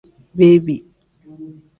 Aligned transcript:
Bebi. 0.37 0.75